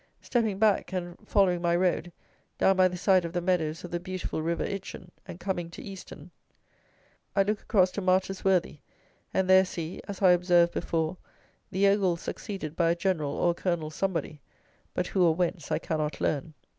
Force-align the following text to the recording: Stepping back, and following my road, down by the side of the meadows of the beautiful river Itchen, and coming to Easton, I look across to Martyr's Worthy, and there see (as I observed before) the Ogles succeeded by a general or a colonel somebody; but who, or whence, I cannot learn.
Stepping 0.19 0.57
back, 0.57 0.91
and 0.93 1.15
following 1.27 1.61
my 1.61 1.75
road, 1.75 2.11
down 2.57 2.75
by 2.75 2.87
the 2.87 2.97
side 2.97 3.23
of 3.23 3.33
the 3.33 3.39
meadows 3.39 3.83
of 3.83 3.91
the 3.91 3.99
beautiful 3.99 4.41
river 4.41 4.63
Itchen, 4.63 5.11
and 5.27 5.39
coming 5.39 5.69
to 5.69 5.83
Easton, 5.83 6.31
I 7.35 7.43
look 7.43 7.61
across 7.61 7.91
to 7.91 8.01
Martyr's 8.01 8.43
Worthy, 8.43 8.79
and 9.31 9.47
there 9.47 9.63
see 9.63 10.01
(as 10.07 10.19
I 10.23 10.31
observed 10.31 10.73
before) 10.73 11.17
the 11.69 11.87
Ogles 11.87 12.21
succeeded 12.21 12.75
by 12.75 12.89
a 12.89 12.95
general 12.95 13.33
or 13.33 13.51
a 13.51 13.53
colonel 13.53 13.91
somebody; 13.91 14.41
but 14.95 15.05
who, 15.05 15.23
or 15.23 15.35
whence, 15.35 15.71
I 15.71 15.77
cannot 15.77 16.19
learn. 16.19 16.55